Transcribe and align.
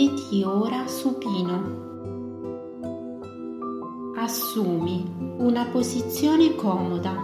Stenditi 0.00 0.42
ora 0.42 0.86
supino. 0.86 1.78
Assumi 4.16 5.04
una 5.36 5.66
posizione 5.66 6.54
comoda 6.54 7.14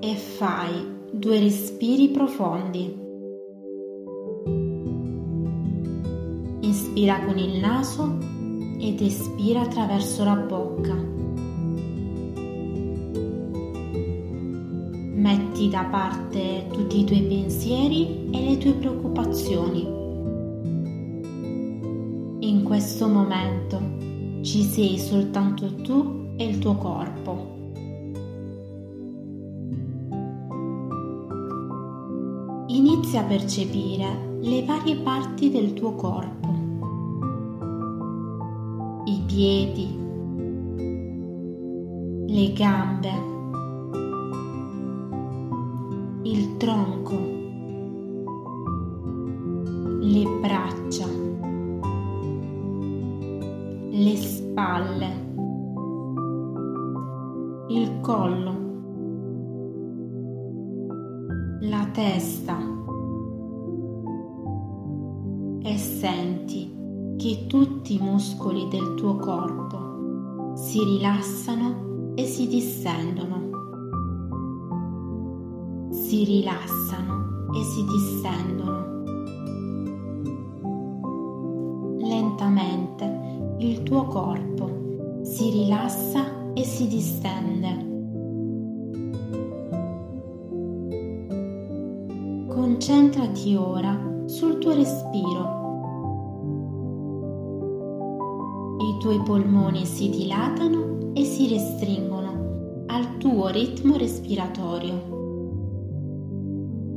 e 0.00 0.14
fai 0.16 0.96
due 1.12 1.38
respiri 1.38 2.08
profondi. 2.08 2.96
Inspira 6.62 7.24
con 7.24 7.38
il 7.38 7.60
naso 7.60 8.18
ed 8.80 9.00
espira 9.00 9.60
attraverso 9.60 10.24
la 10.24 10.34
bocca. 10.34 10.94
Metti 15.14 15.68
da 15.68 15.84
parte 15.84 16.66
tutti 16.72 16.98
i 17.02 17.04
tuoi 17.04 17.22
pensieri 17.22 18.28
e 18.32 18.44
le 18.50 18.58
tue 18.58 18.72
preoccupazioni. 18.72 20.06
In 22.48 22.62
questo 22.62 23.06
momento. 23.08 23.78
Ci 24.40 24.62
sei 24.62 24.96
soltanto 24.96 25.74
tu 25.82 26.32
e 26.38 26.46
il 26.46 26.58
tuo 26.58 26.76
corpo. 26.76 27.56
Inizia 32.68 33.20
a 33.20 33.24
percepire 33.24 34.38
le 34.40 34.64
varie 34.64 34.96
parti 34.96 35.50
del 35.50 35.74
tuo 35.74 35.94
corpo, 35.94 36.48
i 39.04 39.22
piedi, 39.26 39.98
le 42.28 42.52
gambe, 42.54 43.10
il 46.22 46.56
tronco, 46.56 47.18
le 50.00 50.38
braccia, 50.40 51.06
le 53.98 54.16
spalle, 54.16 55.26
il 57.66 58.00
collo, 58.00 58.52
la 61.62 61.84
testa 61.92 62.56
e 65.62 65.76
senti 65.76 66.76
che 67.16 67.46
tutti 67.48 67.94
i 67.96 67.98
muscoli 67.98 68.68
del 68.68 68.94
tuo 68.94 69.16
corpo 69.16 70.54
si 70.54 70.78
rilassano 70.84 72.12
e 72.14 72.24
si 72.24 72.46
distendono. 72.46 73.46
Si 75.90 76.22
rilassano 76.22 77.50
e 77.52 77.62
si 77.64 77.84
distendono. 77.84 78.77
Corpo 84.18 85.22
si 85.22 85.50
rilassa 85.50 86.52
e 86.52 86.64
si 86.64 86.88
distende. 86.88 87.86
Concentrati 92.48 93.54
ora 93.54 93.96
sul 94.26 94.58
tuo 94.58 94.74
respiro. 94.74 95.56
I 98.80 98.98
tuoi 98.98 99.22
polmoni 99.22 99.86
si 99.86 100.10
dilatano 100.10 101.12
e 101.12 101.22
si 101.22 101.46
restringono 101.46 102.86
al 102.86 103.18
tuo 103.18 103.46
ritmo 103.48 103.96
respiratorio, 103.96 105.16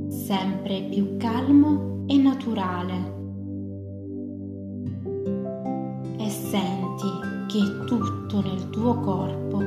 sempre 0.07 0.87
più 0.89 1.17
calmo 1.17 2.03
e 2.07 2.17
naturale. 2.17 3.20
Tuo 8.81 8.95
corpo 8.95 9.59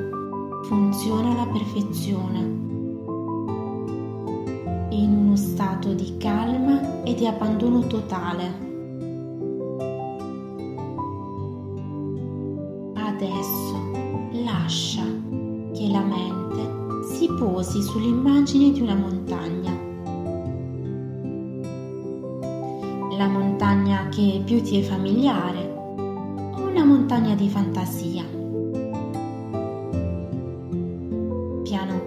funziona 0.65 1.31
alla 1.31 1.47
perfezione 1.47 2.39
in 4.91 5.15
uno 5.17 5.37
stato 5.37 5.93
di 5.93 6.17
calma 6.17 7.05
e 7.05 7.15
di 7.15 7.25
abbandono 7.25 7.87
totale. 7.87 8.63
Adesso 12.95 13.93
lascia 14.43 15.05
che 15.73 15.89
la 15.93 16.03
mente 16.03 17.05
si 17.15 17.29
posi 17.39 17.83
sull'immagine 17.83 18.73
di 18.73 18.81
una 18.81 18.97
montagna. 18.97 19.71
La 23.17 23.29
montagna 23.29 24.09
che 24.09 24.43
più 24.45 24.61
ti 24.61 24.81
è 24.81 24.83
familiare 24.83 25.73
o 26.57 26.69
una 26.69 26.85
montagna 26.85 27.37
di 27.37 27.49
fantasia. 27.49 28.44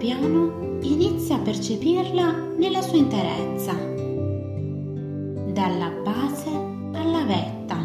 Piano 0.08 0.80
inizia 0.84 1.36
a 1.36 1.40
percepirla 1.40 2.32
nella 2.58 2.82
sua 2.82 2.98
interezza, 2.98 3.74
dalla 5.52 5.92
base 6.02 6.50
alla 6.94 7.26
vetta. 7.26 7.78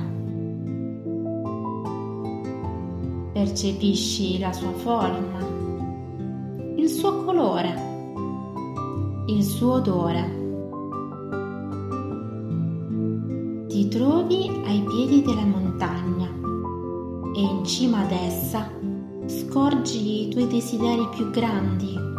Percepisci 3.33 4.38
la 4.38 4.53
sua 4.53 4.71
forma, 4.71 5.41
il 6.77 6.88
suo 6.88 7.25
colore, 7.25 7.75
il 9.27 9.43
suo 9.43 9.72
odore. 9.72 10.41
Ti 13.66 13.89
trovi 13.89 14.49
ai 14.65 14.81
piedi 14.84 15.22
della 15.22 15.44
montagna 15.44 16.31
e 17.34 17.41
in 17.41 17.65
cima 17.65 18.03
ad 18.03 18.12
essa 18.12 18.71
scorgi 19.27 20.27
i 20.27 20.31
tuoi 20.31 20.47
desideri 20.47 21.09
più 21.16 21.31
grandi, 21.31 22.10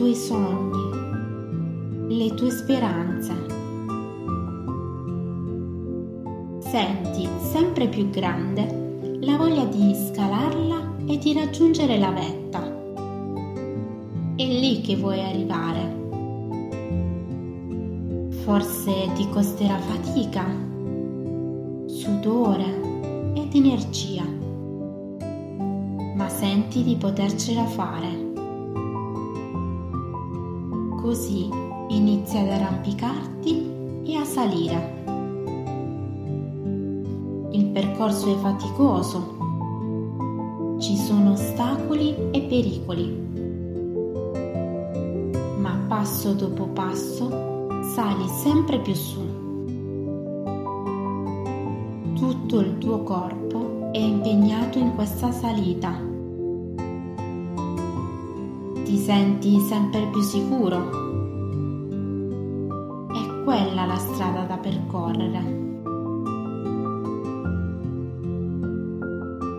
tuoi 0.00 0.14
sogni, 0.14 0.88
le 2.08 2.32
tue 2.32 2.48
speranze. 2.48 3.34
Senti 6.60 7.28
sempre 7.42 7.86
più 7.86 8.08
grande 8.08 9.18
la 9.20 9.36
voglia 9.36 9.66
di 9.66 9.94
scalarla 9.94 10.96
e 11.04 11.18
di 11.18 11.34
raggiungere 11.34 11.98
la 11.98 12.12
vetta. 12.12 12.62
È 14.36 14.42
lì 14.42 14.80
che 14.80 14.96
vuoi 14.96 15.20
arrivare. 15.20 15.98
Forse 18.42 19.12
ti 19.16 19.28
costerà 19.28 19.76
fatica, 19.80 20.46
sudore 21.84 22.80
ed 23.34 23.54
energia, 23.54 24.24
ma 26.14 26.28
senti 26.30 26.82
di 26.84 26.96
potercela 26.96 27.66
fare. 27.66 28.19
Così 31.10 31.50
inizia 31.88 32.42
ad 32.42 32.50
arrampicarti 32.50 34.02
e 34.04 34.14
a 34.14 34.24
salire. 34.24 35.02
Il 37.50 37.66
percorso 37.72 38.32
è 38.32 38.38
faticoso, 38.38 40.76
ci 40.78 40.96
sono 40.96 41.32
ostacoli 41.32 42.14
e 42.30 42.42
pericoli, 42.42 43.08
ma 45.58 45.84
passo 45.88 46.32
dopo 46.32 46.68
passo 46.68 47.28
sali 47.92 48.28
sempre 48.28 48.78
più 48.78 48.94
su. 48.94 49.20
Tutto 52.14 52.60
il 52.60 52.78
tuo 52.78 53.02
corpo 53.02 53.90
è 53.90 53.98
impegnato 53.98 54.78
in 54.78 54.94
questa 54.94 55.32
salita. 55.32 56.09
Ti 58.90 58.98
senti 58.98 59.60
sempre 59.60 60.08
più 60.10 60.20
sicuro. 60.20 60.78
È 63.06 63.42
quella 63.44 63.84
la 63.86 63.94
strada 63.94 64.42
da 64.42 64.56
percorrere. 64.56 65.38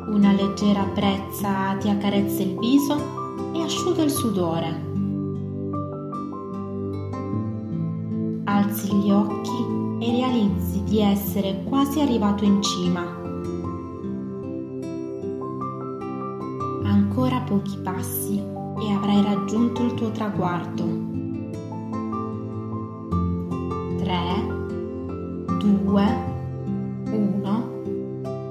Una 0.10 0.34
leggera 0.34 0.84
brezza 0.84 1.78
ti 1.80 1.88
accarezza 1.88 2.44
il 2.44 2.60
viso 2.60 2.98
e 3.54 3.62
asciuga 3.62 4.04
il 4.04 4.12
sudore. 4.12 4.90
alzi 8.44 8.94
gli 8.94 9.12
occhi 9.12 10.06
e 10.06 10.12
realizzi 10.12 10.84
di 10.84 11.00
essere 11.00 11.64
quasi 11.64 12.02
arrivato 12.02 12.44
in 12.44 12.62
cima. 12.62 13.02
Ancora 16.84 17.40
pochi 17.42 17.78
passi 17.78 18.60
e 18.82 18.92
avrai 18.92 19.22
raggiunto 19.22 19.84
il 19.84 19.94
tuo 19.94 20.12
traguardo. 20.12 20.84
3, 23.98 24.16
2, 25.60 26.04
1. 27.12 27.70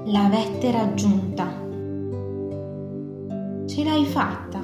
La 0.05 0.29
vetta 0.29 0.67
è 0.67 0.71
raggiunta. 0.71 1.47
Ce 3.65 3.83
l'hai 3.83 4.05
fatta. 4.05 4.59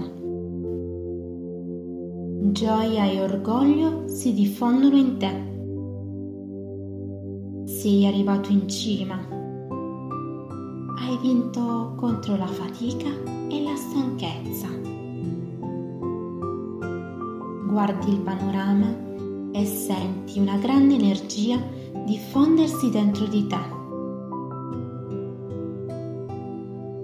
Gioia 2.52 3.06
e 3.06 3.22
orgoglio 3.22 4.08
si 4.08 4.34
diffondono 4.34 4.96
in 4.96 5.18
te. 5.18 5.56
sei 7.88 8.08
arrivato 8.08 8.52
in 8.52 8.68
cima. 8.68 9.16
Hai 11.00 11.18
vinto 11.22 11.94
contro 11.96 12.36
la 12.36 12.48
fatica 12.48 13.08
e 13.50 13.64
la 13.64 13.76
stanchezza. 13.76 14.97
Guardi 17.78 18.10
il 18.10 18.22
panorama 18.22 18.92
e 19.52 19.64
senti 19.64 20.40
una 20.40 20.58
grande 20.58 20.96
energia 20.96 21.62
diffondersi 22.06 22.90
dentro 22.90 23.28
di 23.28 23.46
te. 23.46 23.60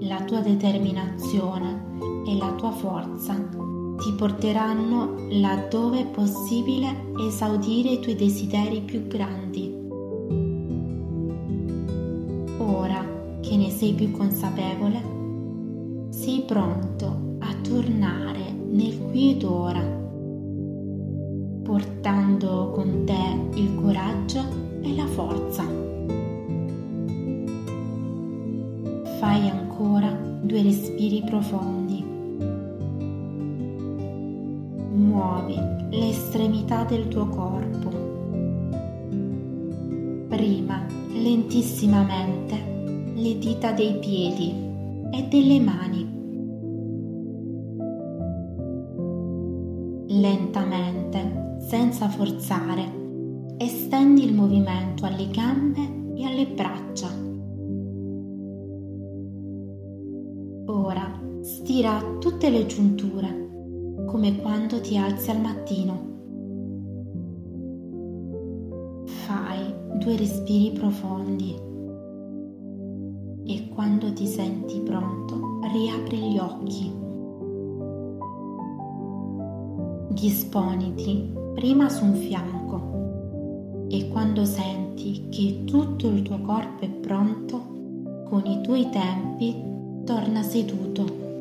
La 0.07 0.23
tua 0.23 0.39
determinazione 0.39 2.23
e 2.25 2.35
la 2.37 2.53
tua 2.53 2.71
forza 2.71 3.35
ti 3.35 4.13
porteranno 4.17 5.13
laddove 5.29 5.99
è 5.99 6.07
possibile 6.07 7.11
esaudire 7.19 7.89
i 7.89 7.99
tuoi 7.99 8.15
desideri 8.15 8.81
più 8.81 9.05
grandi. 9.05 9.77
Ora 12.57 13.37
che 13.41 13.57
ne 13.57 13.69
sei 13.69 13.93
più 13.93 14.09
consapevole, 14.09 16.07
sei 16.09 16.41
pronto 16.47 17.35
a 17.41 17.53
tornare 17.61 18.51
nel 18.71 18.97
qui 19.11 19.33
ed 19.33 19.43
ora, 19.43 19.92
portando 21.63 22.71
con 22.71 23.03
te 23.05 23.59
il 23.59 23.75
coraggio 23.81 24.41
e 24.81 24.95
la 24.95 25.07
forza. 25.07 25.63
Fai 29.19 29.49
ancora 29.49 30.09
due 30.41 30.61
respiri 30.61 31.23
profondi 31.25 32.13
muovi 34.93 35.55
le 35.89 36.09
estremità 36.09 36.83
del 36.83 37.07
tuo 37.07 37.27
corpo. 37.27 37.89
Prima 40.27 40.85
lentissimamente 41.13 43.11
le 43.15 43.37
dita 43.37 43.71
dei 43.71 43.99
piedi 43.99 44.51
e 45.11 45.27
delle 45.29 45.59
mani. 45.59 46.12
Lentamente, 50.15 51.57
senza 51.57 52.07
forzare, 52.07 53.55
estendi 53.57 54.23
il 54.23 54.35
movimento 54.35 55.05
alle 55.05 55.27
gambe 55.31 56.13
e 56.13 56.23
alle 56.25 56.45
braccia. 56.45 57.09
Ora 60.67 61.19
stira 61.41 61.99
tutte 62.19 62.51
le 62.51 62.67
giunture 62.67 64.05
come 64.05 64.35
quando 64.35 64.79
ti 64.81 64.97
alzi 64.97 65.31
al 65.31 65.41
mattino. 65.41 66.11
Fai 69.25 69.73
due 69.97 70.15
respiri 70.15 70.73
profondi 70.73 71.55
e 73.45 73.67
quando 73.69 74.13
ti 74.13 74.27
senti 74.27 74.79
pronto 74.81 75.59
riapri 75.71 76.17
gli 76.17 76.37
occhi. 76.37 77.02
Disponiti 80.09 81.31
prima 81.55 81.89
su 81.89 82.03
un 82.03 82.15
fianco 82.15 83.87
e 83.89 84.07
quando 84.09 84.45
senti 84.45 85.27
che 85.29 85.63
tutto 85.65 86.07
il 86.07 86.21
tuo 86.23 86.39
corpo 86.39 86.83
è 86.83 86.89
pronto, 86.89 88.23
con 88.27 88.45
i 88.45 88.61
tuoi 88.61 88.89
tempi 88.89 89.55
torna 90.03 90.41
seduto. 90.41 91.32